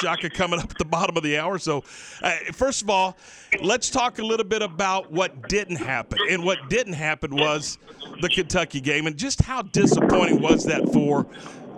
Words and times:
Shaka 0.00 0.30
coming 0.30 0.60
up 0.60 0.70
at 0.70 0.78
the 0.78 0.84
bottom 0.84 1.16
of 1.16 1.22
the 1.22 1.38
hour. 1.38 1.58
So, 1.58 1.84
uh, 2.22 2.36
first 2.52 2.82
of 2.82 2.90
all, 2.90 3.16
let's 3.62 3.90
talk 3.90 4.18
a 4.18 4.22
little 4.24 4.46
bit 4.46 4.62
about 4.62 5.10
what 5.12 5.48
didn't 5.48 5.76
happen. 5.76 6.18
And 6.30 6.44
what 6.44 6.58
didn't 6.68 6.94
happen 6.94 7.34
was 7.34 7.78
the 8.20 8.28
Kentucky 8.28 8.80
game, 8.80 9.06
and 9.06 9.16
just 9.16 9.42
how 9.42 9.62
disappointing 9.62 10.40
was 10.40 10.64
that 10.64 10.92
for 10.92 11.26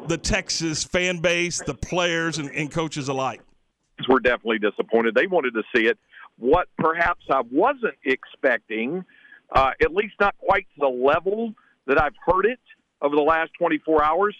the 0.06 0.18
Texas 0.18 0.84
fan 0.84 1.18
base, 1.18 1.62
the 1.64 1.74
players, 1.74 2.38
and, 2.38 2.50
and 2.50 2.70
coaches 2.70 3.08
alike? 3.08 3.40
We're 4.08 4.20
definitely 4.20 4.58
disappointed. 4.58 5.14
They 5.14 5.26
wanted 5.26 5.54
to 5.54 5.62
see 5.74 5.86
it. 5.86 5.98
What 6.38 6.68
perhaps 6.78 7.24
I 7.30 7.42
wasn't 7.50 7.94
expecting, 8.04 9.04
uh, 9.54 9.72
at 9.80 9.94
least 9.94 10.14
not 10.18 10.36
quite 10.38 10.66
to 10.74 10.80
the 10.80 10.88
level 10.88 11.54
that 11.86 12.00
I've 12.00 12.14
heard 12.24 12.46
it 12.46 12.60
over 13.02 13.14
the 13.14 13.22
last 13.22 13.50
24 13.58 14.02
hours, 14.02 14.34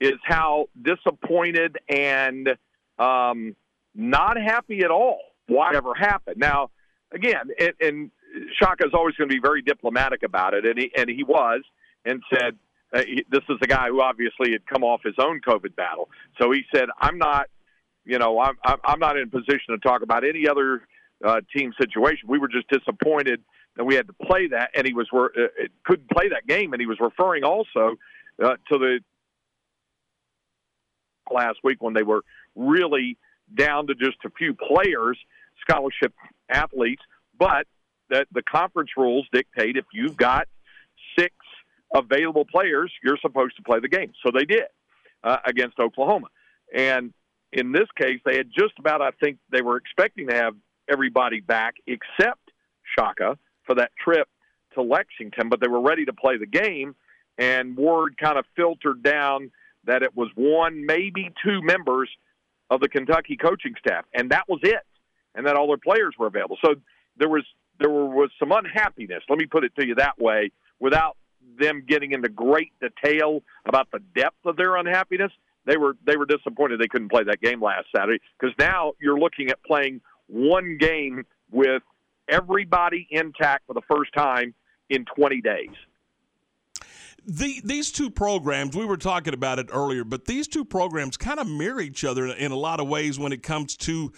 is 0.00 0.14
how 0.24 0.66
disappointed 0.82 1.78
and 1.88 2.48
um, 3.02 3.56
not 3.94 4.36
happy 4.40 4.80
at 4.84 4.90
all 4.90 5.20
whatever 5.46 5.94
happened. 5.94 6.36
Now, 6.38 6.70
again, 7.12 7.50
and, 7.58 7.72
and 7.80 8.10
Shaka 8.58 8.86
is 8.86 8.92
always 8.94 9.14
going 9.16 9.28
to 9.28 9.34
be 9.34 9.40
very 9.40 9.62
diplomatic 9.62 10.22
about 10.22 10.54
it, 10.54 10.64
and 10.64 10.78
he 10.78 10.90
and 10.96 11.08
he 11.08 11.22
was, 11.22 11.62
and 12.04 12.22
said 12.32 12.56
uh, 12.92 13.02
he, 13.02 13.24
this 13.30 13.42
is 13.48 13.56
a 13.62 13.66
guy 13.66 13.88
who 13.88 14.00
obviously 14.00 14.52
had 14.52 14.66
come 14.66 14.82
off 14.82 15.00
his 15.04 15.14
own 15.18 15.40
COVID 15.46 15.76
battle. 15.76 16.08
So 16.40 16.50
he 16.50 16.62
said, 16.74 16.86
"I'm 16.98 17.18
not, 17.18 17.48
you 18.04 18.18
know, 18.18 18.40
I'm 18.40 18.56
I'm 18.64 18.98
not 18.98 19.16
in 19.16 19.24
a 19.24 19.30
position 19.30 19.70
to 19.70 19.78
talk 19.78 20.02
about 20.02 20.24
any 20.24 20.48
other 20.48 20.82
uh, 21.24 21.40
team 21.54 21.72
situation. 21.80 22.28
We 22.28 22.38
were 22.38 22.48
just 22.48 22.68
disappointed 22.68 23.42
that 23.76 23.84
we 23.84 23.94
had 23.94 24.06
to 24.06 24.12
play 24.12 24.48
that, 24.48 24.70
and 24.74 24.86
he 24.86 24.94
was 24.94 25.08
uh, 25.12 25.28
couldn't 25.84 26.10
play 26.10 26.28
that 26.30 26.46
game, 26.46 26.72
and 26.72 26.80
he 26.80 26.86
was 26.86 26.98
referring 27.00 27.44
also 27.44 27.96
uh, 28.42 28.56
to 28.70 28.78
the 28.78 29.00
last 31.30 31.58
week 31.62 31.82
when 31.82 31.94
they 31.94 32.02
were 32.02 32.22
really 32.54 33.16
down 33.54 33.86
to 33.86 33.94
just 33.94 34.16
a 34.24 34.30
few 34.30 34.54
players, 34.54 35.18
scholarship 35.60 36.12
athletes, 36.48 37.02
but 37.38 37.66
that 38.10 38.26
the 38.32 38.42
conference 38.42 38.90
rules 38.96 39.26
dictate 39.32 39.76
if 39.76 39.84
you've 39.92 40.16
got 40.16 40.48
six 41.18 41.34
available 41.94 42.44
players, 42.44 42.92
you're 43.02 43.18
supposed 43.20 43.56
to 43.56 43.62
play 43.62 43.80
the 43.80 43.88
game. 43.88 44.12
So 44.24 44.30
they 44.32 44.44
did 44.44 44.64
uh, 45.24 45.38
against 45.44 45.78
Oklahoma. 45.78 46.28
And 46.74 47.12
in 47.52 47.72
this 47.72 47.88
case, 47.96 48.20
they 48.24 48.36
had 48.36 48.48
just 48.56 48.78
about, 48.78 49.02
I 49.02 49.10
think, 49.22 49.38
they 49.50 49.62
were 49.62 49.76
expecting 49.76 50.28
to 50.28 50.34
have 50.34 50.54
everybody 50.90 51.40
back 51.40 51.74
except 51.86 52.50
Shaka 52.98 53.38
for 53.64 53.74
that 53.76 53.90
trip 54.02 54.28
to 54.74 54.82
Lexington, 54.82 55.48
but 55.48 55.60
they 55.60 55.68
were 55.68 55.80
ready 55.80 56.04
to 56.06 56.12
play 56.12 56.38
the 56.38 56.46
game. 56.46 56.94
And 57.38 57.76
word 57.76 58.16
kind 58.18 58.38
of 58.38 58.44
filtered 58.56 59.02
down 59.02 59.50
that 59.84 60.02
it 60.02 60.16
was 60.16 60.28
one, 60.34 60.86
maybe 60.86 61.30
two 61.44 61.60
members 61.62 62.08
of 62.70 62.80
the 62.80 62.88
Kentucky 62.88 63.36
coaching 63.36 63.74
staff, 63.78 64.04
and 64.14 64.30
that 64.30 64.48
was 64.48 64.60
it. 64.62 64.82
And 65.34 65.46
that 65.46 65.56
all 65.56 65.66
their 65.66 65.78
players 65.78 66.14
were 66.18 66.26
available. 66.26 66.58
So 66.62 66.74
there 67.16 67.28
was 67.28 67.42
there 67.80 67.88
was 67.88 68.30
some 68.38 68.52
unhappiness. 68.52 69.22
Let 69.30 69.38
me 69.38 69.46
put 69.46 69.64
it 69.64 69.72
to 69.76 69.86
you 69.86 69.94
that 69.94 70.18
way, 70.18 70.50
without 70.78 71.16
them 71.58 71.84
getting 71.86 72.12
into 72.12 72.28
great 72.28 72.72
detail 72.80 73.42
about 73.66 73.88
the 73.92 74.00
depth 74.14 74.44
of 74.44 74.56
their 74.56 74.76
unhappiness. 74.76 75.32
They 75.64 75.76
were 75.76 75.96
they 76.04 76.16
were 76.16 76.26
disappointed 76.26 76.80
they 76.80 76.88
couldn't 76.88 77.10
play 77.10 77.24
that 77.24 77.40
game 77.40 77.62
last 77.62 77.86
Saturday 77.94 78.18
because 78.38 78.54
now 78.58 78.92
you're 79.00 79.18
looking 79.18 79.48
at 79.50 79.62
playing 79.64 80.00
one 80.26 80.76
game 80.78 81.24
with 81.50 81.82
everybody 82.28 83.06
intact 83.10 83.66
for 83.66 83.74
the 83.74 83.82
first 83.88 84.12
time 84.12 84.54
in 84.90 85.04
20 85.16 85.40
days. 85.40 85.70
The, 87.24 87.60
these 87.64 87.92
two 87.92 88.10
programs, 88.10 88.76
we 88.76 88.84
were 88.84 88.96
talking 88.96 89.32
about 89.32 89.58
it 89.58 89.68
earlier, 89.72 90.02
but 90.02 90.24
these 90.24 90.48
two 90.48 90.64
programs 90.64 91.16
kind 91.16 91.38
of 91.38 91.46
mirror 91.46 91.80
each 91.80 92.04
other 92.04 92.26
in 92.26 92.50
a 92.50 92.56
lot 92.56 92.80
of 92.80 92.88
ways 92.88 93.18
when 93.18 93.32
it 93.32 93.42
comes 93.42 93.76
to 93.78 94.12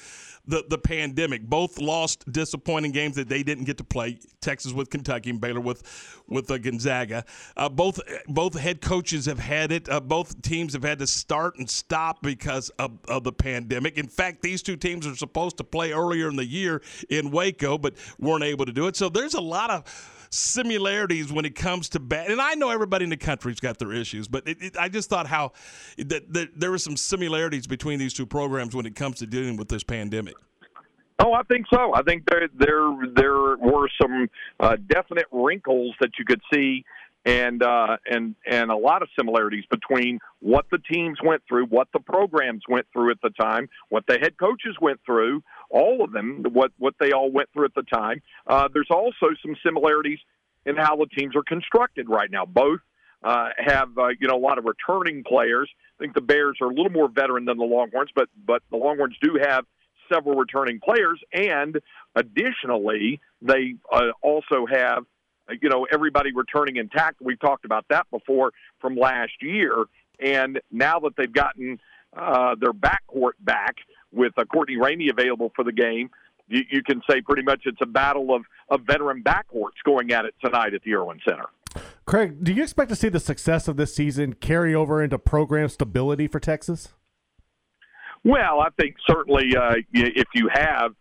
the, 0.46 0.64
the 0.68 0.78
pandemic. 0.78 1.42
Both 1.42 1.78
lost 1.78 2.30
disappointing 2.30 2.92
games 2.92 3.16
that 3.16 3.28
they 3.28 3.42
didn't 3.42 3.64
get 3.64 3.78
to 3.78 3.84
play. 3.84 4.18
Texas 4.40 4.72
with 4.72 4.90
Kentucky 4.90 5.30
and 5.30 5.40
Baylor 5.40 5.60
with 5.60 6.20
with 6.28 6.50
uh, 6.50 6.58
Gonzaga. 6.58 7.24
Uh, 7.56 7.68
both 7.68 8.00
both 8.26 8.58
head 8.58 8.80
coaches 8.80 9.26
have 9.26 9.38
had 9.38 9.72
it. 9.72 9.88
Uh, 9.88 10.00
both 10.00 10.40
teams 10.42 10.74
have 10.74 10.82
had 10.82 10.98
to 10.98 11.06
start 11.06 11.58
and 11.58 11.68
stop 11.68 12.22
because 12.22 12.68
of, 12.78 12.98
of 13.08 13.24
the 13.24 13.32
pandemic. 13.32 13.96
In 13.96 14.06
fact, 14.06 14.42
these 14.42 14.62
two 14.62 14.76
teams 14.76 15.06
are 15.06 15.16
supposed 15.16 15.56
to 15.58 15.64
play 15.64 15.92
earlier 15.92 16.28
in 16.28 16.36
the 16.36 16.46
year 16.46 16.82
in 17.08 17.30
Waco, 17.30 17.78
but 17.78 17.94
weren't 18.18 18.44
able 18.44 18.66
to 18.66 18.72
do 18.72 18.86
it. 18.86 18.96
So 18.96 19.08
there's 19.08 19.34
a 19.34 19.40
lot 19.40 19.70
of 19.70 20.23
similarities 20.30 21.32
when 21.32 21.44
it 21.44 21.54
comes 21.54 21.88
to 21.90 22.00
bad. 22.00 22.30
And 22.30 22.40
I 22.40 22.54
know 22.54 22.70
everybody 22.70 23.04
in 23.04 23.10
the 23.10 23.16
country's 23.16 23.60
got 23.60 23.78
their 23.78 23.92
issues, 23.92 24.28
but 24.28 24.46
it, 24.46 24.62
it, 24.62 24.76
I 24.76 24.88
just 24.88 25.08
thought 25.08 25.26
how 25.26 25.52
that, 25.98 26.32
that 26.32 26.58
there 26.58 26.70
were 26.70 26.78
some 26.78 26.96
similarities 26.96 27.66
between 27.66 27.98
these 27.98 28.14
two 28.14 28.26
programs 28.26 28.74
when 28.74 28.86
it 28.86 28.94
comes 28.94 29.18
to 29.18 29.26
dealing 29.26 29.56
with 29.56 29.68
this 29.68 29.82
pandemic. 29.84 30.34
Oh, 31.20 31.32
I 31.32 31.42
think 31.44 31.66
so. 31.72 31.94
I 31.94 32.02
think 32.02 32.24
there 32.28 32.48
there 32.58 32.92
there 33.14 33.56
were 33.56 33.88
some 34.02 34.28
uh, 34.58 34.76
definite 34.88 35.26
wrinkles 35.30 35.94
that 36.00 36.10
you 36.18 36.24
could 36.24 36.40
see, 36.52 36.84
and 37.24 37.62
uh, 37.62 37.96
and 38.06 38.34
and 38.46 38.70
a 38.70 38.76
lot 38.76 39.02
of 39.02 39.08
similarities 39.18 39.64
between 39.70 40.18
what 40.40 40.66
the 40.70 40.78
teams 40.78 41.18
went 41.24 41.42
through, 41.48 41.66
what 41.66 41.88
the 41.92 42.00
programs 42.00 42.62
went 42.68 42.86
through 42.92 43.10
at 43.10 43.20
the 43.22 43.30
time, 43.30 43.68
what 43.88 44.04
the 44.06 44.18
head 44.18 44.36
coaches 44.38 44.76
went 44.80 45.00
through, 45.06 45.42
all 45.70 46.04
of 46.04 46.12
them, 46.12 46.44
what 46.52 46.72
what 46.78 46.94
they 47.00 47.12
all 47.12 47.30
went 47.30 47.48
through 47.52 47.64
at 47.64 47.74
the 47.74 47.82
time. 47.82 48.20
Uh, 48.46 48.68
there's 48.72 48.90
also 48.90 49.28
some 49.42 49.56
similarities 49.64 50.18
in 50.66 50.76
how 50.76 50.96
the 50.96 51.06
teams 51.06 51.34
are 51.34 51.42
constructed 51.42 52.08
right 52.08 52.30
now. 52.30 52.44
Both 52.44 52.80
uh, 53.22 53.48
have 53.58 53.96
uh, 53.96 54.08
you 54.20 54.28
know 54.28 54.36
a 54.36 54.44
lot 54.44 54.58
of 54.58 54.66
returning 54.66 55.24
players. 55.24 55.70
I 55.98 56.02
think 56.02 56.14
the 56.14 56.20
Bears 56.20 56.58
are 56.60 56.70
a 56.70 56.74
little 56.74 56.92
more 56.92 57.08
veteran 57.08 57.46
than 57.46 57.56
the 57.56 57.64
Longhorns, 57.64 58.10
but 58.14 58.28
but 58.46 58.62
the 58.70 58.76
Longhorns 58.76 59.16
do 59.22 59.38
have 59.42 59.64
several 60.12 60.36
returning 60.36 60.80
players, 60.80 61.18
and 61.32 61.80
additionally, 62.14 63.20
they 63.40 63.76
uh, 63.90 64.10
also 64.20 64.66
have 64.70 65.04
you 65.60 65.68
know 65.68 65.86
everybody 65.92 66.32
returning 66.32 66.76
intact. 66.76 67.20
We've 67.20 67.40
talked 67.40 67.64
about 67.64 67.86
that 67.90 68.06
before 68.10 68.52
from 68.80 68.96
last 68.96 69.32
year, 69.40 69.84
and 70.20 70.60
now 70.70 71.00
that 71.00 71.16
they've 71.16 71.32
gotten 71.32 71.78
uh, 72.16 72.54
their 72.60 72.72
backcourt 72.72 73.32
back 73.40 73.76
with 74.12 74.32
uh, 74.38 74.44
Courtney 74.44 74.76
Ramey 74.76 75.10
available 75.10 75.52
for 75.54 75.64
the 75.64 75.72
game, 75.72 76.10
you, 76.48 76.62
you 76.70 76.82
can 76.82 77.02
say 77.08 77.20
pretty 77.20 77.42
much 77.42 77.62
it's 77.64 77.80
a 77.82 77.86
battle 77.86 78.34
of, 78.34 78.42
of 78.68 78.82
veteran 78.82 79.22
backcourts 79.22 79.82
going 79.84 80.12
at 80.12 80.24
it 80.24 80.34
tonight 80.42 80.74
at 80.74 80.82
the 80.82 80.94
Erwin 80.94 81.20
Center. 81.28 81.46
Craig, 82.06 82.44
do 82.44 82.52
you 82.52 82.62
expect 82.62 82.90
to 82.90 82.96
see 82.96 83.08
the 83.08 83.18
success 83.18 83.66
of 83.66 83.76
this 83.76 83.94
season 83.94 84.34
carry 84.34 84.74
over 84.74 85.02
into 85.02 85.18
program 85.18 85.68
stability 85.68 86.28
for 86.28 86.38
Texas? 86.38 86.90
Well, 88.22 88.60
I 88.60 88.68
think 88.78 88.96
certainly 89.06 89.56
uh, 89.56 89.74
if 89.92 90.28
you 90.34 90.48
have 90.52 90.92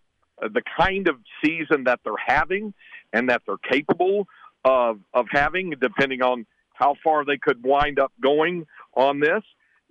the 0.41 0.61
kind 0.77 1.07
of 1.07 1.15
season 1.43 1.83
that 1.85 1.99
they're 2.03 2.13
having 2.25 2.73
and 3.13 3.29
that 3.29 3.43
they're 3.45 3.57
capable 3.57 4.27
of 4.65 4.99
of 5.13 5.27
having, 5.31 5.73
depending 5.79 6.21
on 6.21 6.45
how 6.73 6.95
far 7.03 7.23
they 7.23 7.37
could 7.37 7.63
wind 7.63 7.99
up 7.99 8.11
going 8.21 8.65
on 8.95 9.19
this, 9.19 9.43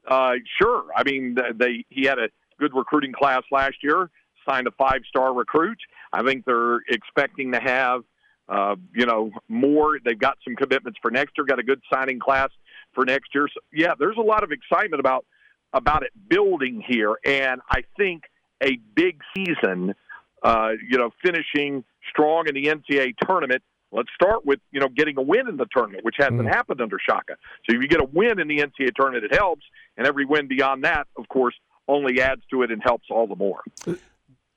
uh, 0.09 0.33
sure. 0.61 0.85
I 0.95 1.05
mean, 1.05 1.37
they 1.55 1.85
he 1.89 2.07
had 2.07 2.19
a 2.19 2.29
good 2.59 2.75
recruiting 2.75 3.13
class 3.13 3.43
last 3.51 3.77
year, 3.83 4.11
signed 4.49 4.67
a 4.67 4.73
five 4.73 5.03
star 5.09 5.33
recruit. 5.33 5.79
I 6.13 6.23
think 6.23 6.45
they're 6.45 6.81
expecting 6.89 7.53
to 7.53 7.61
have, 7.61 8.03
uh, 8.49 8.77
you 8.95 9.07
know, 9.07 9.31
more. 9.49 9.99
They've 10.05 10.19
got 10.19 10.39
some 10.45 10.57
commitments 10.57 10.99
for 11.01 11.11
next 11.11 11.33
year. 11.37 11.47
Got 11.47 11.59
a 11.61 11.65
good 11.65 11.81
signing 11.93 12.19
class 12.19 12.51
for 12.93 13.05
next 13.05 13.35
year. 13.35 13.49
So, 13.53 13.61
yeah, 13.73 13.95
there's 13.99 14.17
a 14.19 14.23
lot 14.23 14.43
of 14.43 14.51
excitement 14.53 15.01
about 15.01 15.25
about 15.73 16.03
it 16.03 16.11
building 16.29 16.83
here, 16.87 17.17
and 17.25 17.61
I 17.71 17.83
think 17.97 18.25
a 18.63 18.79
big 18.95 19.21
season. 19.37 19.95
Uh, 20.43 20.71
you 20.89 20.99
know, 20.99 21.11
finishing 21.25 21.85
strong 22.11 22.49
in 22.49 22.55
the 22.55 22.65
NCAA 22.65 23.15
tournament 23.27 23.63
Let's 23.93 24.09
start 24.15 24.47
with 24.47 24.59
you 24.71 24.81
know 24.81 24.89
getting 24.89 25.19
a 25.19 25.23
win 25.23 25.49
in 25.49 25.59
the 25.59 25.67
tournament, 25.67 26.03
which 26.03 26.17
hasn't 26.19 26.41
mm. 26.41 26.49
happened 26.49 26.81
under 26.81 26.99
Shaka. 26.99 27.37
So 27.69 27.77
if 27.77 27.83
you 27.83 27.89
get 27.89 28.01
a 28.01 28.09
win 28.11 28.41
in 28.41 28.49
the 28.49 28.59
NCAA 28.59 28.95
tournament, 28.97 29.25
it 29.31 29.35
helps, 29.35 29.65
and 29.97 30.07
every 30.07 30.25
win 30.25 30.49
beyond 30.49 30.85
that, 30.85 31.07
of 31.17 31.29
course, 31.29 31.55
only 31.87 32.21
adds 32.21 32.41
to 32.51 32.63
it 32.63 32.71
and 32.71 32.83
helps 32.83 33.05
all 33.11 33.27
the 33.27 33.37
more. 33.37 33.61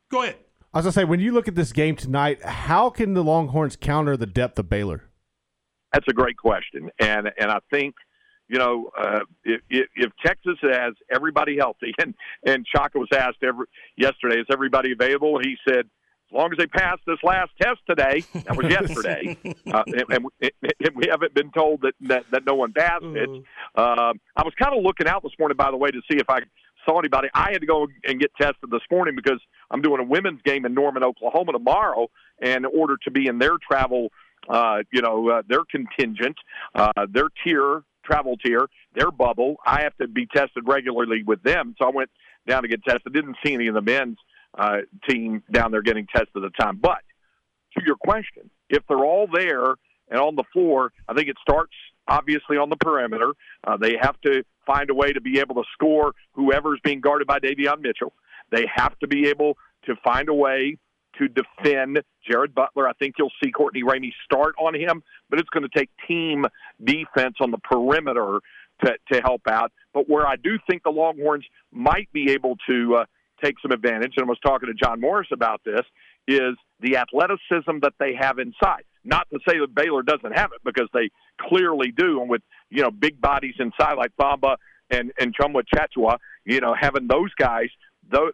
Go 0.09 0.23
ahead. 0.23 0.37
As 0.73 0.85
I 0.85 0.87
was 0.87 0.95
gonna 0.95 1.03
say, 1.03 1.03
when 1.03 1.19
you 1.19 1.33
look 1.33 1.49
at 1.49 1.55
this 1.55 1.73
game 1.73 1.95
tonight, 1.97 2.43
how 2.43 2.89
can 2.89 3.13
the 3.13 3.23
Longhorns 3.23 3.75
counter 3.75 4.15
the 4.15 4.25
depth 4.25 4.57
of 4.57 4.69
Baylor? 4.69 5.03
That's 5.93 6.07
a 6.07 6.13
great 6.13 6.37
question, 6.37 6.89
and 6.99 7.29
and 7.37 7.51
I 7.51 7.59
think 7.69 7.95
you 8.47 8.59
know 8.59 8.89
uh, 8.97 9.19
if, 9.43 9.61
if 9.69 10.11
Texas 10.25 10.57
has 10.61 10.93
everybody 11.11 11.57
healthy, 11.57 11.93
and 11.99 12.13
and 12.45 12.65
Shaka 12.73 12.99
was 12.99 13.09
asked 13.13 13.43
every 13.43 13.65
yesterday, 13.97 14.39
is 14.39 14.47
everybody 14.51 14.91
available? 14.91 15.39
He 15.39 15.55
said 15.67 15.85
as 16.31 16.31
long 16.31 16.51
as 16.51 16.57
they 16.57 16.67
pass 16.67 16.97
this 17.05 17.19
last 17.23 17.51
test 17.61 17.79
today, 17.87 18.23
that 18.33 18.57
was 18.57 18.65
yesterday, 18.69 19.37
uh, 19.71 19.83
and, 19.85 20.03
and, 20.09 20.25
and, 20.41 20.95
we 20.95 21.05
haven't 21.09 21.33
been 21.35 21.51
told 21.51 21.81
that 21.81 21.93
that, 22.01 22.25
that 22.31 22.45
no 22.45 22.55
one 22.55 22.73
passed 22.73 23.03
it. 23.03 23.29
Uh, 23.75 24.13
I 24.35 24.43
was 24.43 24.53
kind 24.59 24.75
of 24.75 24.83
looking 24.83 25.07
out 25.07 25.21
this 25.21 25.33
morning, 25.37 25.55
by 25.55 25.69
the 25.69 25.77
way, 25.77 25.91
to 25.91 26.01
see 26.09 26.17
if 26.17 26.29
I 26.29 26.39
saw 26.85 26.99
anybody. 26.99 27.29
I 27.33 27.51
had 27.51 27.61
to 27.61 27.67
go 27.67 27.87
and 28.07 28.19
get 28.19 28.31
tested 28.39 28.71
this 28.71 28.81
morning 28.89 29.15
because 29.15 29.39
I'm 29.71 29.81
doing 29.81 29.99
a 29.99 30.03
women's 30.03 30.41
game 30.43 30.65
in 30.65 30.73
Norman, 30.73 31.03
Oklahoma 31.03 31.51
tomorrow, 31.51 32.07
and 32.41 32.65
in 32.65 32.71
order 32.77 32.95
to 33.03 33.11
be 33.11 33.27
in 33.27 33.39
their 33.39 33.57
travel, 33.57 34.09
uh, 34.49 34.79
you 34.91 35.01
know, 35.01 35.29
uh, 35.29 35.41
their 35.47 35.63
contingent, 35.69 36.37
uh, 36.75 36.91
their 37.11 37.29
tier, 37.43 37.83
travel 38.05 38.37
tier, 38.37 38.67
their 38.93 39.11
bubble, 39.11 39.57
I 39.65 39.81
have 39.83 39.95
to 39.97 40.07
be 40.07 40.25
tested 40.27 40.63
regularly 40.65 41.23
with 41.23 41.43
them. 41.43 41.75
So 41.79 41.87
I 41.87 41.91
went 41.91 42.09
down 42.47 42.63
to 42.63 42.67
get 42.67 42.83
tested. 42.83 43.13
Didn't 43.13 43.37
see 43.45 43.53
any 43.53 43.67
of 43.67 43.73
the 43.73 43.81
men's 43.81 44.17
uh, 44.57 44.79
team 45.09 45.43
down 45.51 45.71
there 45.71 45.81
getting 45.81 46.07
tested 46.07 46.35
at 46.35 46.41
the 46.41 46.51
time. 46.59 46.77
But 46.77 47.01
to 47.77 47.85
your 47.85 47.95
question, 47.95 48.49
if 48.69 48.83
they're 48.87 49.05
all 49.05 49.27
there 49.31 49.75
and 50.09 50.19
on 50.19 50.35
the 50.35 50.43
floor, 50.53 50.93
I 51.07 51.13
think 51.13 51.27
it 51.27 51.37
starts 51.41 51.73
obviously 52.07 52.57
on 52.57 52.69
the 52.69 52.77
perimeter. 52.77 53.33
Uh, 53.65 53.77
they 53.77 53.95
have 53.99 54.19
to 54.21 54.43
find 54.65 54.89
a 54.89 54.93
way 54.93 55.11
to 55.13 55.21
be 55.21 55.39
able 55.39 55.55
to 55.55 55.63
score 55.73 56.13
whoever's 56.33 56.79
being 56.83 57.01
guarded 57.01 57.27
by 57.27 57.39
Davion 57.39 57.81
Mitchell. 57.81 58.13
They 58.51 58.65
have 58.73 58.97
to 58.99 59.07
be 59.07 59.27
able 59.27 59.57
to 59.85 59.95
find 60.03 60.29
a 60.29 60.33
way 60.33 60.77
to 61.19 61.27
defend 61.27 62.01
Jared 62.29 62.53
Butler. 62.53 62.87
I 62.87 62.93
think 62.93 63.15
you'll 63.17 63.31
see 63.43 63.51
Courtney 63.51 63.83
Ramey 63.83 64.11
start 64.23 64.55
on 64.59 64.75
him, 64.75 65.03
but 65.29 65.39
it's 65.39 65.49
going 65.49 65.67
to 65.67 65.77
take 65.77 65.89
team 66.07 66.45
defense 66.83 67.35
on 67.39 67.51
the 67.51 67.57
perimeter 67.57 68.39
to, 68.83 68.93
to 69.11 69.21
help 69.21 69.41
out. 69.49 69.71
But 69.93 70.09
where 70.09 70.27
I 70.27 70.35
do 70.35 70.57
think 70.69 70.83
the 70.83 70.89
Longhorns 70.89 71.45
might 71.71 72.11
be 72.11 72.31
able 72.31 72.57
to 72.67 72.95
uh, 72.95 73.05
take 73.43 73.55
some 73.61 73.71
advantage, 73.71 74.13
and 74.17 74.25
I 74.25 74.29
was 74.29 74.39
talking 74.45 74.67
to 74.67 74.73
John 74.73 74.99
Morris 74.99 75.27
about 75.31 75.61
this, 75.63 75.81
is 76.27 76.55
the 76.79 76.97
athleticism 76.97 77.79
that 77.81 77.93
they 77.99 78.13
have 78.19 78.39
inside. 78.39 78.83
Not 79.03 79.27
to 79.31 79.39
say 79.47 79.59
that 79.59 79.73
Baylor 79.75 80.01
doesn't 80.01 80.35
have 80.35 80.51
it, 80.53 80.61
because 80.63 80.89
they 80.93 81.09
clearly 81.39 81.91
do. 81.95 82.21
And 82.21 82.29
with 82.29 82.41
you 82.69 82.81
know 82.81 82.91
big 82.91 83.21
bodies 83.21 83.55
inside 83.59 83.93
like 83.93 84.11
Thamba 84.19 84.57
and 84.89 85.11
and 85.19 85.35
Tchamwa 85.35 85.63
Tchatchoua, 85.73 86.17
you 86.45 86.59
know 86.59 86.75
having 86.79 87.07
those 87.07 87.33
guys 87.35 87.69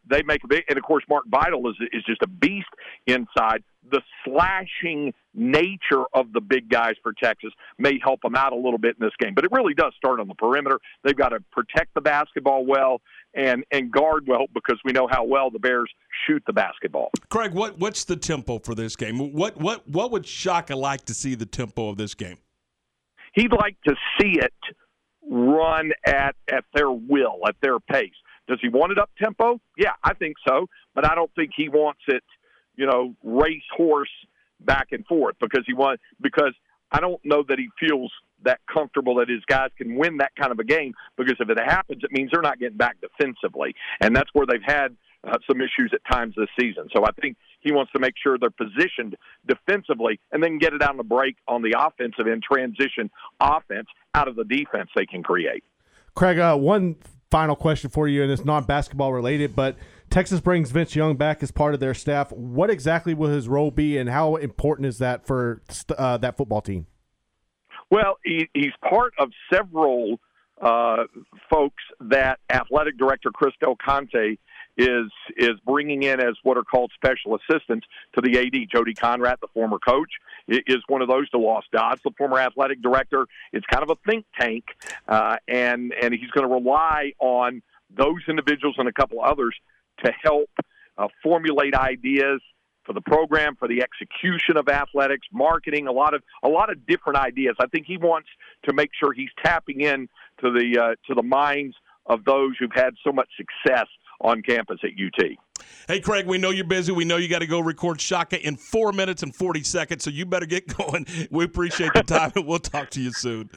they 0.10 0.24
make 0.24 0.44
a 0.44 0.48
big, 0.48 0.64
and 0.70 0.78
of 0.78 0.84
course 0.84 1.04
Mark 1.10 1.26
Vital 1.28 1.70
is 1.70 1.76
is 1.92 2.04
just 2.06 2.22
a 2.22 2.28
beast 2.28 2.68
inside. 3.08 3.64
The 3.90 4.02
slashing 4.24 5.14
nature 5.34 6.04
of 6.14 6.34
the 6.34 6.42
big 6.42 6.70
guys 6.70 6.94
for 7.02 7.14
Texas 7.14 7.52
may 7.80 8.00
help 8.04 8.22
them 8.22 8.36
out 8.36 8.54
a 8.54 8.56
little 8.56 8.78
bit 8.78 8.96
in 9.00 9.06
this 9.06 9.16
game, 9.20 9.34
but 9.34 9.44
it 9.44 9.52
really 9.52 9.74
does 9.74 9.94
start 9.98 10.20
on 10.20 10.28
the 10.28 10.36
perimeter. 10.36 10.80
They've 11.04 11.16
got 11.16 11.30
to 11.30 11.40
protect 11.52 11.94
the 11.94 12.02
basketball 12.02 12.66
well 12.66 13.02
and 13.34 13.64
and 13.72 13.92
guard 13.92 14.26
well 14.28 14.46
because 14.54 14.80
we 14.86 14.92
know 14.92 15.08
how 15.10 15.24
well 15.24 15.50
the 15.50 15.60
Bears 15.60 15.92
shoot 16.28 16.44
the 16.46 16.54
basketball. 16.54 17.12
Craig, 17.30 17.54
what 17.54 17.80
what's 17.80 18.04
the 18.04 18.16
tempo 18.16 18.60
for 18.60 18.76
this 18.76 18.96
game? 18.96 19.34
What 19.34 19.58
what 19.58 19.88
what 19.88 20.12
would 20.12 20.26
Shaka 20.26 20.76
like 20.76 21.06
to 21.06 21.14
see 21.14 21.36
the 21.36 21.46
tempo 21.46 21.90
of 21.90 21.98
this 21.98 22.14
game? 22.14 22.38
He'd 23.34 23.54
like 23.54 23.78
to 23.88 23.96
see 24.20 24.40
it 24.40 24.54
run 25.30 25.92
at 26.06 26.36
at 26.52 26.66
their 26.74 26.92
will, 26.92 27.40
at 27.48 27.56
their 27.62 27.80
pace. 27.80 28.12
Does 28.48 28.60
he 28.62 28.70
want 28.70 28.92
it 28.92 28.98
up 28.98 29.10
tempo? 29.22 29.60
Yeah, 29.78 29.94
I 30.04 30.14
think 30.14 30.36
so, 30.48 30.68
but 30.94 31.10
I 31.10 31.16
don't 31.16 31.34
think 31.36 31.52
he 31.56 31.70
wants 31.70 32.02
it, 32.08 32.24
you 32.76 32.86
know, 32.86 33.16
race 33.24 33.62
horse 33.76 34.10
back 34.60 34.88
and 34.92 35.06
forth 35.06 35.36
because 35.40 35.64
he 35.66 35.74
wants 35.74 36.02
because 36.22 36.54
I 36.92 37.00
don't 37.00 37.24
know 37.24 37.44
that 37.48 37.58
he 37.58 37.70
feels 37.80 38.12
that 38.44 38.60
comfortable 38.72 39.16
that 39.16 39.30
his 39.30 39.44
guys 39.48 39.70
can 39.78 39.96
win 39.96 40.18
that 40.18 40.32
kind 40.38 40.52
of 40.52 40.60
a 40.60 40.64
game 40.64 40.94
because 41.18 41.36
if 41.40 41.50
it 41.50 41.60
happens, 41.60 42.04
it 42.04 42.12
means 42.12 42.32
they're 42.32 42.42
not 42.42 42.60
getting 42.60 42.78
back 42.78 42.98
defensively, 43.00 43.76
and 44.00 44.16
that's 44.16 44.30
where 44.34 44.46
they've 44.46 44.62
had 44.66 44.96
uh, 45.24 45.38
some 45.48 45.62
issues 45.62 45.92
at 45.94 46.02
times 46.12 46.34
this 46.36 46.50
season. 46.60 46.90
So 46.96 47.06
I 47.06 47.12
think 47.22 47.38
he 47.60 47.72
wants 47.72 47.92
to 47.92 48.00
make 48.00 48.16
sure 48.22 48.38
they're 48.38 48.50
positioned 48.50 49.16
defensively 49.48 50.20
and 50.32 50.44
then 50.44 50.58
get 50.58 50.74
it 50.74 50.82
on 50.82 50.98
the 50.98 51.04
break 51.04 51.38
on 51.48 51.62
the 51.62 51.76
offensive 51.78 52.26
and 52.26 52.42
transition 52.42 53.10
offense 53.40 53.88
out 54.16 54.28
of 54.28 54.36
the 54.36 54.44
defense 54.44 54.90
they 54.96 55.06
can 55.06 55.22
create. 55.22 55.64
Craig, 56.16 56.40
uh, 56.40 56.58
one 56.58 56.96
final 57.32 57.56
question 57.56 57.90
for 57.90 58.08
you, 58.08 58.22
and 58.22 58.32
it's 58.32 58.46
not 58.46 58.68
basketball 58.68 59.14
related, 59.14 59.56
but 59.56 59.78
Texas 60.10 60.42
brings 60.42 60.70
Vince 60.70 60.96
Young 60.96 61.16
back 61.16 61.42
as 61.42 61.50
part 61.52 61.74
of 61.74 61.80
their 61.80 61.94
staff. 61.94 62.32
What 62.34 62.70
exactly 62.70 63.14
will 63.14 63.30
his 63.30 63.48
role 63.48 63.72
be, 63.72 63.98
and 63.98 64.10
how 64.10 64.36
important 64.36 64.86
is 64.86 64.98
that 65.00 65.26
for 65.26 65.62
uh, 65.98 66.18
that 66.18 66.38
football 66.38 66.62
team? 66.62 66.86
Well, 67.90 68.18
he, 68.24 68.50
he's 68.54 68.74
part 68.88 69.14
of 69.18 69.30
several 69.52 70.20
uh, 70.62 71.06
folks 71.50 71.84
that 72.02 72.40
athletic 72.50 72.98
director 72.98 73.32
Chris 73.34 73.54
Del 73.60 73.76
Conte 73.76 74.38
is 74.82 75.12
is 75.38 75.60
bringing 75.66 76.04
in 76.04 76.20
as 76.20 76.36
what 76.44 76.58
are 76.58 76.64
called 76.64 76.92
special 76.96 77.38
assistants 77.38 77.86
to 78.14 78.22
the 78.22 78.38
AD. 78.40 78.70
Jody 78.72 78.94
Conradt, 78.94 79.40
the 79.40 79.48
former 79.54 79.80
coach, 79.80 80.10
is 80.48 80.78
one 80.88 81.02
of 81.02 81.08
those 81.08 81.30
DeLoss 81.30 81.64
Dodds, 81.72 82.02
the 82.04 82.12
former 82.18 82.40
athletic 82.40 82.82
director. 82.82 83.28
It's 83.54 83.66
kind 83.68 83.84
of 83.84 83.90
a 83.90 84.10
think 84.10 84.26
tank, 84.40 84.66
uh, 85.08 85.38
and 85.48 85.94
and 86.02 86.14
he's 86.14 86.32
going 86.32 86.48
to 86.48 86.54
rely 86.54 87.14
on 87.20 87.62
those 87.96 88.22
individuals 88.28 88.76
and 88.78 88.88
a 88.88 88.94
couple 88.94 89.22
others 89.22 89.56
to 90.04 90.12
help 90.24 90.50
uh, 90.98 91.08
formulate 91.22 91.76
ideas 91.76 92.42
for 92.86 92.94
the 92.94 93.02
program, 93.02 93.56
for 93.56 93.68
the 93.68 93.84
execution 93.84 94.58
of 94.58 94.68
athletics, 94.68 95.28
marketing, 95.32 95.88
a 95.88 95.92
lot 95.92 96.14
of 96.14 96.24
a 96.44 96.50
lot 96.50 96.72
of 96.72 96.86
different 96.88 97.20
ideas. 97.20 97.56
I 97.60 97.68
think 97.68 97.86
he 97.86 97.98
wants 97.98 98.30
to 98.64 98.74
make 98.74 98.90
sure 99.00 99.14
he's 99.14 99.30
tapping 99.44 99.82
in 99.82 100.10
to 100.42 100.52
the 100.52 100.80
uh, 100.80 100.96
to 101.08 101.14
the 101.14 101.24
minds 101.24 101.76
of 102.08 102.26
those 102.26 102.54
who've 102.60 102.74
had 102.74 102.96
so 103.04 103.12
much 103.12 103.30
success 103.38 103.88
on 104.22 104.42
campus 104.42 104.80
at 104.84 104.92
UT. 104.92 105.38
Hey, 105.88 106.00
Craig, 106.00 106.26
we 106.26 106.38
know 106.38 106.50
you're 106.50 106.66
busy. 106.66 106.92
We 106.92 107.06
know 107.06 107.18
you 107.18 107.28
got 107.28 107.40
to 107.40 107.48
go 107.48 107.60
record 107.60 108.00
Shaka 108.00 108.46
in 108.46 108.56
four 108.56 108.92
minutes 108.92 109.24
and 109.24 109.36
40 109.36 109.64
seconds, 109.64 110.04
so 110.04 110.10
you 110.10 110.26
better 110.26 110.46
get 110.46 110.76
going. 110.78 111.06
We 111.30 111.46
appreciate 111.46 111.94
the 111.94 112.04
time, 112.04 112.32
and 112.36 112.46
we'll 112.46 112.60
talk 112.60 112.90
to 112.92 113.02
you 113.02 113.12
soon. 113.12 113.50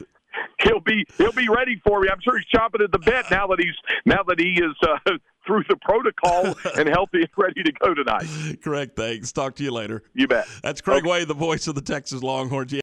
He'll 0.63 0.79
be 0.79 1.05
he'll 1.17 1.31
be 1.31 1.47
ready 1.49 1.81
for 1.85 2.01
me. 2.01 2.09
I'm 2.09 2.19
sure 2.21 2.37
he's 2.37 2.47
chomping 2.53 2.83
at 2.83 2.91
the 2.91 2.99
bit 2.99 3.25
now 3.29 3.47
that 3.47 3.59
he's 3.59 3.75
now 4.05 4.23
that 4.27 4.39
he 4.39 4.53
is 4.53 4.75
uh, 4.83 5.17
through 5.45 5.63
the 5.69 5.75
protocol 5.77 6.55
and 6.77 6.89
healthy 6.89 7.19
and 7.19 7.29
ready 7.37 7.63
to 7.63 7.71
go 7.73 7.93
tonight. 7.93 8.25
Correct. 8.61 8.95
Thanks. 8.95 9.31
Talk 9.31 9.55
to 9.55 9.63
you 9.63 9.71
later. 9.71 10.03
You 10.13 10.27
bet. 10.27 10.47
That's 10.63 10.81
Craig 10.81 11.03
okay. 11.03 11.09
Way, 11.09 11.25
the 11.25 11.33
voice 11.33 11.67
of 11.67 11.75
the 11.75 11.81
Texas 11.81 12.23
Longhorns. 12.23 12.73